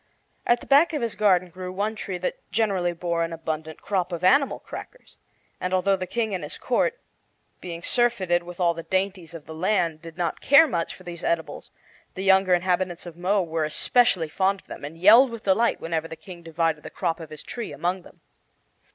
At 0.47 0.61
the 0.61 0.65
back 0.65 0.93
of 0.93 1.03
his 1.03 1.13
garden 1.13 1.51
grew 1.51 1.71
one 1.71 1.93
tree 1.93 2.17
that 2.17 2.39
generally 2.51 2.91
bore 2.91 3.23
an 3.23 3.31
abundant 3.31 3.83
crop 3.83 4.11
of 4.11 4.23
animal 4.23 4.57
crackers, 4.57 5.19
and 5.59 5.75
although 5.75 5.95
the 5.95 6.07
King 6.07 6.33
and 6.33 6.43
his 6.43 6.57
court, 6.57 6.99
being 7.59 7.83
surfeited 7.83 8.41
with 8.41 8.59
all 8.59 8.73
the 8.73 8.81
dainties 8.81 9.35
of 9.35 9.45
the 9.45 9.53
land, 9.53 10.01
did 10.01 10.17
not 10.17 10.41
care 10.41 10.65
much 10.67 10.95
for 10.95 11.03
these 11.03 11.23
edibles, 11.23 11.69
the 12.15 12.23
younger 12.23 12.55
inhabitants 12.55 13.05
of 13.05 13.15
Mo 13.15 13.43
were 13.43 13.63
especially 13.63 14.27
fond 14.27 14.61
of 14.61 14.65
them, 14.67 14.83
and 14.83 14.97
yelled 14.97 15.29
with 15.29 15.43
delight 15.43 15.79
whenever 15.79 16.07
the 16.07 16.15
King 16.15 16.41
divided 16.41 16.81
the 16.81 16.89
crop 16.89 17.19
of 17.19 17.29
his 17.29 17.43
tree 17.43 17.71
among 17.71 18.01
them. 18.01 18.21